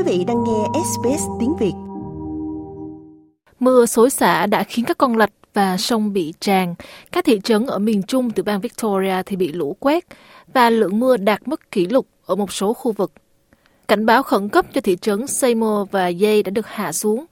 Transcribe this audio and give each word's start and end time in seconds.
quý 0.00 0.18
vị 0.18 0.24
đang 0.24 0.44
nghe 0.44 0.80
SBS 0.84 1.22
tiếng 1.40 1.56
Việt. 1.56 1.72
Mưa 3.58 3.86
xối 3.86 4.10
xả 4.10 4.46
đã 4.46 4.62
khiến 4.62 4.84
các 4.84 4.98
con 4.98 5.16
lạch 5.16 5.32
và 5.54 5.76
sông 5.76 6.12
bị 6.12 6.34
tràn. 6.40 6.74
Các 7.12 7.24
thị 7.24 7.40
trấn 7.44 7.66
ở 7.66 7.78
miền 7.78 8.02
trung 8.02 8.30
từ 8.30 8.42
bang 8.42 8.60
Victoria 8.60 9.22
thì 9.26 9.36
bị 9.36 9.52
lũ 9.52 9.76
quét 9.80 10.06
và 10.54 10.70
lượng 10.70 11.00
mưa 11.00 11.16
đạt 11.16 11.48
mức 11.48 11.70
kỷ 11.70 11.86
lục 11.86 12.06
ở 12.26 12.34
một 12.34 12.52
số 12.52 12.72
khu 12.72 12.92
vực. 12.92 13.12
Cảnh 13.88 14.06
báo 14.06 14.22
khẩn 14.22 14.48
cấp 14.48 14.66
cho 14.72 14.80
thị 14.80 14.96
trấn 14.96 15.26
Seymour 15.26 15.88
và 15.90 16.10
Yay 16.22 16.42
đã 16.42 16.50
được 16.50 16.66
hạ 16.66 16.92
xuống. 16.92 17.24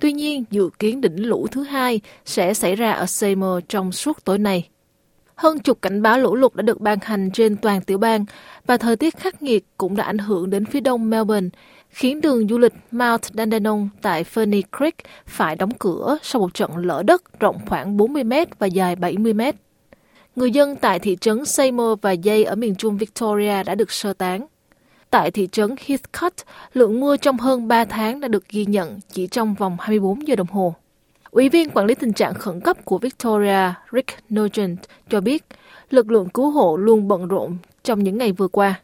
Tuy 0.00 0.12
nhiên, 0.12 0.44
dự 0.50 0.70
kiến 0.78 1.00
đỉnh 1.00 1.28
lũ 1.28 1.46
thứ 1.50 1.62
hai 1.62 2.00
sẽ 2.24 2.54
xảy 2.54 2.76
ra 2.76 2.92
ở 2.92 3.06
Seymour 3.06 3.64
trong 3.68 3.92
suốt 3.92 4.24
tối 4.24 4.38
nay. 4.38 4.68
Hơn 5.34 5.58
chục 5.58 5.82
cảnh 5.82 6.02
báo 6.02 6.18
lũ 6.18 6.34
lụt 6.36 6.54
đã 6.54 6.62
được 6.62 6.80
ban 6.80 6.98
hành 7.02 7.30
trên 7.30 7.56
toàn 7.56 7.80
tiểu 7.80 7.98
bang 7.98 8.24
và 8.66 8.76
thời 8.76 8.96
tiết 8.96 9.16
khắc 9.16 9.42
nghiệt 9.42 9.64
cũng 9.78 9.96
đã 9.96 10.04
ảnh 10.04 10.18
hưởng 10.18 10.50
đến 10.50 10.64
phía 10.64 10.80
đông 10.80 11.10
Melbourne, 11.10 11.48
khiến 11.94 12.20
đường 12.20 12.48
du 12.48 12.58
lịch 12.58 12.72
Mount 12.90 13.22
Dandenong 13.34 13.88
tại 14.02 14.24
Ferny 14.24 14.62
Creek 14.78 14.94
phải 15.26 15.56
đóng 15.56 15.70
cửa 15.78 16.18
sau 16.22 16.40
một 16.40 16.54
trận 16.54 16.76
lở 16.76 17.02
đất 17.02 17.40
rộng 17.40 17.56
khoảng 17.66 17.96
40 17.96 18.24
mét 18.24 18.58
và 18.58 18.66
dài 18.66 18.96
70 18.96 19.32
mét. 19.32 19.54
Người 20.36 20.50
dân 20.50 20.76
tại 20.76 20.98
thị 20.98 21.16
trấn 21.20 21.44
Seymour 21.44 21.98
và 22.02 22.14
Yei 22.24 22.44
ở 22.44 22.54
miền 22.54 22.74
trung 22.74 22.96
Victoria 22.96 23.62
đã 23.62 23.74
được 23.74 23.92
sơ 23.92 24.12
tán. 24.12 24.46
Tại 25.10 25.30
thị 25.30 25.48
trấn 25.52 25.74
Heathcote, 25.86 26.44
lượng 26.72 27.00
mưa 27.00 27.16
trong 27.16 27.38
hơn 27.38 27.68
3 27.68 27.84
tháng 27.84 28.20
đã 28.20 28.28
được 28.28 28.48
ghi 28.48 28.64
nhận 28.64 29.00
chỉ 29.12 29.26
trong 29.26 29.54
vòng 29.54 29.76
24 29.80 30.28
giờ 30.28 30.36
đồng 30.36 30.50
hồ. 30.50 30.74
Ủy 31.30 31.48
viên 31.48 31.70
quản 31.70 31.86
lý 31.86 31.94
tình 31.94 32.12
trạng 32.12 32.34
khẩn 32.34 32.60
cấp 32.60 32.84
của 32.84 32.98
Victoria, 32.98 33.72
Rick 33.92 34.34
Nugent, 34.34 34.78
cho 35.10 35.20
biết 35.20 35.44
lực 35.90 36.10
lượng 36.10 36.28
cứu 36.28 36.50
hộ 36.50 36.76
luôn 36.76 37.08
bận 37.08 37.28
rộn 37.28 37.56
trong 37.84 38.02
những 38.02 38.18
ngày 38.18 38.32
vừa 38.32 38.48
qua. 38.48 38.80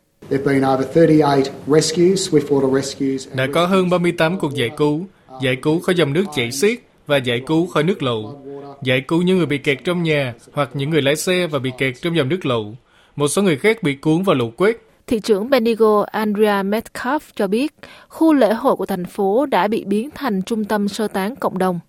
Đã 3.35 3.47
có 3.55 3.67
hơn 3.67 3.91
38 3.91 4.39
cuộc 4.39 4.55
giải 4.55 4.71
cứu, 4.77 5.07
giải 5.43 5.57
cứu 5.57 5.81
khỏi 5.81 5.95
dòng 5.95 6.13
nước 6.13 6.25
chảy 6.35 6.53
xiết 6.53 6.79
và 7.07 7.17
giải 7.17 7.43
cứu 7.47 7.67
khỏi 7.67 7.83
nước 7.83 8.03
lũ, 8.03 8.35
giải 8.83 9.01
cứu 9.09 9.23
những 9.23 9.37
người 9.37 9.47
bị 9.47 9.59
kẹt 9.59 9.79
trong 9.85 10.03
nhà 10.03 10.35
hoặc 10.53 10.71
những 10.75 10.91
người 10.91 11.03
lái 11.03 11.17
xe 11.17 11.47
và 11.47 11.59
bị 11.59 11.71
kẹt 11.79 11.95
trong 12.03 12.17
dòng 12.17 12.29
nước 12.29 12.47
lũ. 12.47 12.75
Một 13.17 13.29
số 13.29 13.43
người 13.43 13.57
khác 13.57 13.83
bị 13.83 13.95
cuốn 13.95 14.23
vào 14.23 14.37
lũ 14.37 14.51
quét. 14.57 14.87
Thị 15.07 15.21
trưởng 15.21 15.51
Bendigo 15.51 16.05
Andrea 16.13 16.63
Metcalf 16.63 17.21
cho 17.35 17.47
biết 17.47 17.73
khu 18.09 18.33
lễ 18.33 18.55
hội 18.55 18.77
của 18.77 18.87
thành 18.87 19.05
phố 19.05 19.47
đã 19.47 19.69
bị 19.69 19.85
biến 19.85 20.11
thành 20.15 20.43
trung 20.43 20.65
tâm 20.65 20.89
sơ 20.89 21.09
tán 21.09 21.37
cộng 21.37 21.59
đồng. 21.59 21.81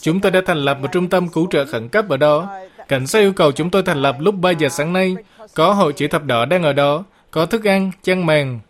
Chúng 0.00 0.20
tôi 0.20 0.30
đã 0.32 0.40
thành 0.46 0.58
lập 0.58 0.78
một 0.80 0.88
trung 0.92 1.08
tâm 1.08 1.28
cứu 1.28 1.46
trợ 1.50 1.64
khẩn 1.64 1.88
cấp 1.88 2.08
ở 2.08 2.16
đó. 2.16 2.48
Cảnh 2.88 3.06
sát 3.06 3.18
yêu 3.18 3.32
cầu 3.32 3.52
chúng 3.52 3.70
tôi 3.70 3.82
thành 3.82 4.02
lập 4.02 4.16
lúc 4.18 4.34
3 4.40 4.50
giờ 4.50 4.68
sáng 4.68 4.92
nay. 4.92 5.16
Có 5.54 5.72
hội 5.72 5.92
chữ 5.92 6.08
thập 6.08 6.24
đỏ 6.24 6.44
đang 6.44 6.62
ở 6.62 6.72
đó, 6.72 7.04
có 7.30 7.46
thức 7.46 7.64
ăn, 7.64 7.90
chăn 8.02 8.26
màn. 8.26 8.60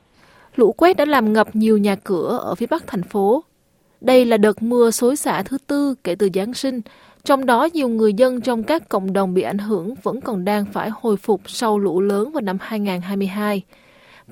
Lũ 0.56 0.72
quét 0.72 0.96
đã 0.96 1.04
làm 1.04 1.32
ngập 1.32 1.56
nhiều 1.56 1.78
nhà 1.78 1.96
cửa 2.04 2.38
ở 2.42 2.54
phía 2.54 2.66
bắc 2.66 2.86
thành 2.86 3.02
phố. 3.02 3.44
Đây 4.00 4.24
là 4.24 4.36
đợt 4.36 4.62
mưa 4.62 4.90
xối 4.90 5.16
xả 5.16 5.42
thứ 5.42 5.58
tư 5.66 5.94
kể 6.04 6.14
từ 6.14 6.28
Giáng 6.34 6.54
sinh, 6.54 6.80
trong 7.24 7.46
đó 7.46 7.68
nhiều 7.72 7.88
người 7.88 8.14
dân 8.14 8.40
trong 8.40 8.62
các 8.62 8.88
cộng 8.88 9.12
đồng 9.12 9.34
bị 9.34 9.42
ảnh 9.42 9.58
hưởng 9.58 9.94
vẫn 10.02 10.20
còn 10.20 10.44
đang 10.44 10.64
phải 10.72 10.90
hồi 11.00 11.16
phục 11.16 11.40
sau 11.46 11.78
lũ 11.78 12.00
lớn 12.00 12.32
vào 12.32 12.40
năm 12.40 12.58
2022. 12.60 13.62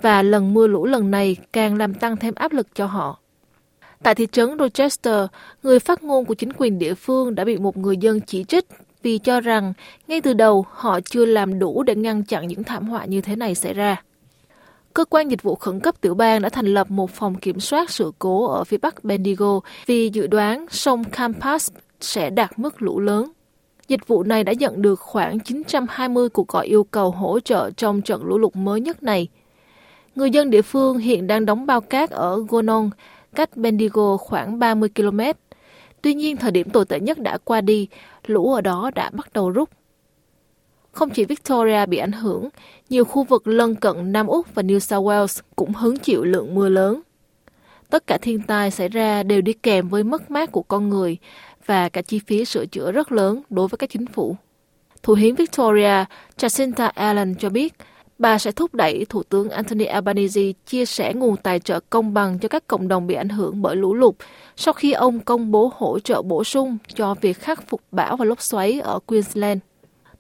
Và 0.03 0.23
lần 0.23 0.55
mưa 0.55 0.67
lũ 0.67 0.87
lần 0.87 1.11
này 1.11 1.37
càng 1.53 1.77
làm 1.77 1.95
tăng 1.95 2.17
thêm 2.17 2.35
áp 2.35 2.53
lực 2.53 2.67
cho 2.75 2.87
họ. 2.87 3.19
Tại 4.03 4.15
thị 4.15 4.27
trấn 4.33 4.59
Rochester, 4.59 5.27
người 5.63 5.79
phát 5.79 6.03
ngôn 6.03 6.25
của 6.25 6.35
chính 6.35 6.53
quyền 6.53 6.79
địa 6.79 6.95
phương 6.95 7.35
đã 7.35 7.45
bị 7.45 7.57
một 7.57 7.77
người 7.77 7.97
dân 7.97 8.21
chỉ 8.21 8.45
trích 8.45 8.65
vì 9.03 9.19
cho 9.19 9.41
rằng 9.41 9.73
ngay 10.09 10.21
từ 10.21 10.33
đầu 10.33 10.67
họ 10.71 11.01
chưa 11.01 11.25
làm 11.25 11.59
đủ 11.59 11.83
để 11.83 11.95
ngăn 11.95 12.25
chặn 12.25 12.49
những 12.49 12.65
thảm 12.65 12.89
họa 12.89 13.05
như 13.05 13.21
thế 13.21 13.37
này 13.37 13.55
xảy 13.55 13.75
ra. 13.75 14.03
Cơ 14.95 15.05
quan 15.05 15.29
dịch 15.29 15.43
vụ 15.43 15.55
khẩn 15.55 15.81
cấp 15.81 16.01
tiểu 16.01 16.15
bang 16.15 16.43
đã 16.43 16.49
thành 16.49 16.67
lập 16.67 16.91
một 16.91 17.11
phòng 17.11 17.35
kiểm 17.35 17.61
soát 17.61 17.91
sự 17.91 18.13
cố 18.19 18.47
ở 18.47 18.65
phía 18.65 18.79
bắc 18.79 19.05
Bendigo 19.05 19.61
vì 19.87 20.11
dự 20.13 20.27
đoán 20.27 20.67
sông 20.71 21.05
Campas 21.05 21.71
sẽ 22.01 22.31
đạt 22.31 22.59
mức 22.59 22.83
lũ 22.83 23.01
lớn. 23.01 23.33
Dịch 23.89 24.07
vụ 24.07 24.23
này 24.23 24.45
đã 24.45 24.53
nhận 24.53 24.83
được 24.83 25.01
khoảng 25.01 25.41
920 25.41 26.29
cuộc 26.29 26.49
gọi 26.49 26.67
yêu 26.67 26.85
cầu 26.85 27.11
hỗ 27.11 27.41
trợ 27.41 27.71
trong 27.71 28.03
trận 28.03 28.25
lũ 28.25 28.39
lụt 28.39 28.57
mới 28.57 28.81
nhất 28.81 29.03
này. 29.03 29.29
Người 30.15 30.31
dân 30.31 30.51
địa 30.51 30.63
phương 30.63 30.99
hiện 30.99 31.27
đang 31.27 31.47
đóng 31.47 31.67
bao 31.67 31.81
cát 31.81 32.11
ở 32.11 32.45
Gonon, 32.49 32.91
cách 33.35 33.57
Bendigo 33.57 34.17
khoảng 34.17 34.59
30 34.59 34.89
km. 34.95 35.21
Tuy 36.03 36.15
nhiên, 36.15 36.37
thời 36.37 36.51
điểm 36.51 36.71
tồi 36.71 36.85
tệ 36.85 37.01
nhất 37.01 37.19
đã 37.19 37.39
qua 37.45 37.61
đi, 37.61 37.89
lũ 38.27 38.55
ở 38.55 38.61
đó 38.61 38.91
đã 38.95 39.11
bắt 39.11 39.33
đầu 39.33 39.51
rút. 39.51 39.71
Không 40.93 41.11
chỉ 41.11 41.25
Victoria 41.25 41.87
bị 41.87 41.99
ảnh 41.99 42.13
hưởng, 42.13 42.49
nhiều 42.89 43.05
khu 43.05 43.25
vực 43.25 43.47
lân 43.47 43.75
cận 43.75 44.13
Nam 44.13 44.27
Úc 44.27 44.55
và 44.55 44.63
New 44.63 44.79
South 44.79 45.07
Wales 45.07 45.41
cũng 45.57 45.73
hứng 45.73 45.99
chịu 45.99 46.25
lượng 46.25 46.55
mưa 46.55 46.69
lớn. 46.69 47.01
Tất 47.91 48.07
cả 48.07 48.19
thiên 48.23 48.43
tai 48.43 48.71
xảy 48.71 48.89
ra 48.89 49.23
đều 49.23 49.41
đi 49.41 49.53
kèm 49.53 49.89
với 49.89 50.05
mất 50.05 50.31
mát 50.31 50.53
của 50.53 50.63
con 50.63 50.89
người 50.89 51.19
và 51.67 51.89
cả 51.89 52.03
chi 52.03 52.21
phí 52.27 52.45
sửa 52.45 52.67
chữa 52.67 52.93
rất 52.93 53.13
lớn 53.13 53.43
đối 53.51 53.69
với 53.69 53.79
các 53.79 53.91
chính 53.91 54.07
phủ. 54.07 54.37
Thủ 55.03 55.15
hiến 55.15 55.35
Victoria 55.35 56.05
Jacinta 56.39 56.91
Allen 56.95 57.35
cho 57.35 57.51
biết 57.51 57.75
bà 58.23 58.39
sẽ 58.39 58.53
thúc 58.53 58.75
đẩy 58.75 59.07
Thủ 59.09 59.23
tướng 59.23 59.51
Anthony 59.51 59.85
Albanese 59.85 60.43
chia 60.67 60.85
sẻ 60.85 61.13
nguồn 61.15 61.37
tài 61.37 61.59
trợ 61.59 61.81
công 61.91 62.15
bằng 62.15 62.39
cho 62.39 62.49
các 62.49 62.67
cộng 62.67 62.89
đồng 62.89 63.07
bị 63.07 63.15
ảnh 63.15 63.29
hưởng 63.29 63.63
bởi 63.63 63.77
lũ 63.77 63.95
lụt 63.95 64.15
sau 64.57 64.75
khi 64.75 64.93
ông 64.93 65.21
công 65.21 65.51
bố 65.51 65.73
hỗ 65.77 65.99
trợ 65.99 66.23
bổ 66.23 66.45
sung 66.45 66.79
cho 66.95 67.15
việc 67.21 67.39
khắc 67.39 67.69
phục 67.69 67.81
bão 67.91 68.17
và 68.17 68.25
lốc 68.25 68.43
xoáy 68.43 68.81
ở 68.81 68.99
Queensland. 69.07 69.59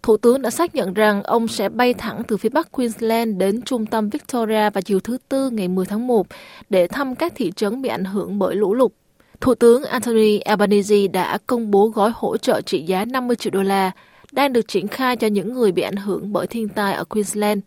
Thủ 0.02 0.16
tướng 0.16 0.42
đã 0.42 0.50
xác 0.50 0.74
nhận 0.74 0.94
rằng 0.94 1.22
ông 1.22 1.48
sẽ 1.48 1.68
bay 1.68 1.94
thẳng 1.94 2.22
từ 2.28 2.36
phía 2.36 2.48
bắc 2.48 2.72
Queensland 2.72 3.38
đến 3.38 3.62
trung 3.62 3.86
tâm 3.86 4.08
Victoria 4.08 4.70
vào 4.70 4.82
chiều 4.82 5.00
thứ 5.00 5.18
Tư 5.28 5.50
ngày 5.50 5.68
10 5.68 5.86
tháng 5.86 6.06
1 6.06 6.26
để 6.70 6.86
thăm 6.88 7.14
các 7.14 7.32
thị 7.36 7.52
trấn 7.56 7.82
bị 7.82 7.88
ảnh 7.88 8.04
hưởng 8.04 8.38
bởi 8.38 8.54
lũ 8.54 8.74
lụt. 8.74 8.92
Thủ 9.40 9.54
tướng 9.54 9.84
Anthony 9.84 10.38
Albanese 10.38 11.06
đã 11.06 11.38
công 11.46 11.70
bố 11.70 11.88
gói 11.88 12.12
hỗ 12.14 12.36
trợ 12.36 12.60
trị 12.60 12.82
giá 12.82 13.04
50 13.04 13.36
triệu 13.36 13.50
đô 13.50 13.62
la 13.62 13.90
đang 14.32 14.52
được 14.52 14.68
triển 14.68 14.88
khai 14.88 15.16
cho 15.16 15.26
những 15.26 15.54
người 15.54 15.72
bị 15.72 15.82
ảnh 15.82 15.96
hưởng 15.96 16.32
bởi 16.32 16.46
thiên 16.46 16.68
tai 16.68 16.94
ở 16.94 17.04
Queensland. 17.04 17.60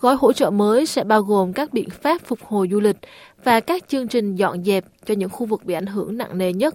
Gói 0.00 0.16
hỗ 0.16 0.32
trợ 0.32 0.50
mới 0.50 0.86
sẽ 0.86 1.04
bao 1.04 1.22
gồm 1.22 1.52
các 1.52 1.72
biện 1.72 1.90
pháp 1.90 2.20
phục 2.24 2.38
hồi 2.44 2.68
du 2.70 2.80
lịch 2.80 2.96
và 3.44 3.60
các 3.60 3.88
chương 3.88 4.08
trình 4.08 4.36
dọn 4.36 4.64
dẹp 4.64 4.84
cho 5.06 5.14
những 5.14 5.30
khu 5.30 5.46
vực 5.46 5.64
bị 5.64 5.74
ảnh 5.74 5.86
hưởng 5.86 6.18
nặng 6.18 6.38
nề 6.38 6.52
nhất. 6.52 6.74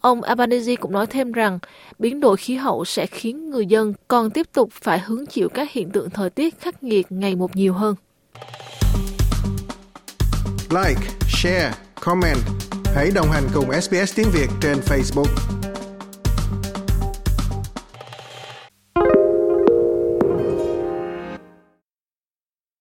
Ông 0.00 0.22
Albanese 0.22 0.76
cũng 0.76 0.92
nói 0.92 1.06
thêm 1.06 1.32
rằng 1.32 1.58
biến 1.98 2.20
đổi 2.20 2.36
khí 2.36 2.54
hậu 2.54 2.84
sẽ 2.84 3.06
khiến 3.06 3.50
người 3.50 3.66
dân 3.66 3.92
còn 4.08 4.30
tiếp 4.30 4.46
tục 4.52 4.68
phải 4.72 4.98
hứng 4.98 5.26
chịu 5.26 5.48
các 5.48 5.70
hiện 5.70 5.90
tượng 5.90 6.10
thời 6.10 6.30
tiết 6.30 6.60
khắc 6.60 6.82
nghiệt 6.82 7.06
ngày 7.10 7.36
một 7.36 7.56
nhiều 7.56 7.72
hơn. 7.72 7.94
Like, 10.70 11.00
share, 11.28 11.72
comment. 12.00 12.38
Hãy 12.94 13.10
đồng 13.14 13.30
hành 13.30 13.44
cùng 13.54 13.80
SBS 13.80 14.16
tiếng 14.16 14.28
Việt 14.32 14.48
trên 14.60 14.78
Facebook. 14.78 15.57